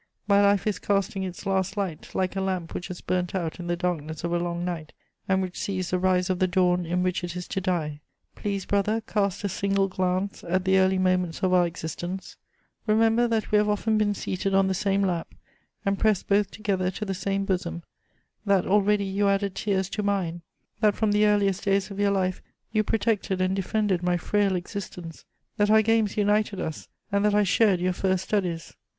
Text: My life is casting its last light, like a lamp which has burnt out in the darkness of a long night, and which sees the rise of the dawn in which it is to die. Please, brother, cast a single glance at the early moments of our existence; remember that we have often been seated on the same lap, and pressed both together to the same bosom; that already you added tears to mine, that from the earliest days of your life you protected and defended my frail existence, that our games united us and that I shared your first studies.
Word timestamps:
My 0.27 0.41
life 0.41 0.65
is 0.65 0.79
casting 0.79 1.21
its 1.21 1.45
last 1.45 1.77
light, 1.77 2.15
like 2.15 2.35
a 2.35 2.41
lamp 2.41 2.73
which 2.73 2.87
has 2.87 3.01
burnt 3.01 3.35
out 3.35 3.59
in 3.59 3.67
the 3.67 3.75
darkness 3.75 4.23
of 4.23 4.33
a 4.33 4.39
long 4.39 4.65
night, 4.65 4.93
and 5.29 5.43
which 5.43 5.55
sees 5.59 5.91
the 5.91 5.99
rise 5.99 6.27
of 6.27 6.39
the 6.39 6.47
dawn 6.47 6.87
in 6.87 7.03
which 7.03 7.23
it 7.23 7.35
is 7.35 7.47
to 7.49 7.61
die. 7.61 8.01
Please, 8.33 8.65
brother, 8.65 9.01
cast 9.01 9.43
a 9.43 9.47
single 9.47 9.87
glance 9.87 10.43
at 10.43 10.65
the 10.65 10.79
early 10.79 10.97
moments 10.97 11.43
of 11.43 11.53
our 11.53 11.67
existence; 11.67 12.35
remember 12.87 13.27
that 13.27 13.51
we 13.51 13.59
have 13.59 13.69
often 13.69 13.99
been 13.99 14.15
seated 14.15 14.55
on 14.55 14.65
the 14.67 14.73
same 14.73 15.03
lap, 15.03 15.35
and 15.85 15.99
pressed 15.99 16.27
both 16.27 16.49
together 16.49 16.89
to 16.89 17.05
the 17.05 17.13
same 17.13 17.45
bosom; 17.45 17.83
that 18.43 18.65
already 18.65 19.05
you 19.05 19.27
added 19.27 19.53
tears 19.53 19.87
to 19.87 20.01
mine, 20.01 20.41
that 20.79 20.95
from 20.95 21.11
the 21.11 21.27
earliest 21.27 21.63
days 21.65 21.91
of 21.91 21.99
your 21.99 22.09
life 22.09 22.41
you 22.71 22.83
protected 22.83 23.39
and 23.39 23.55
defended 23.55 24.01
my 24.01 24.17
frail 24.17 24.55
existence, 24.55 25.25
that 25.57 25.69
our 25.69 25.83
games 25.83 26.17
united 26.17 26.59
us 26.59 26.87
and 27.11 27.23
that 27.23 27.35
I 27.35 27.43
shared 27.43 27.79
your 27.79 27.93
first 27.93 28.23
studies. 28.23 28.73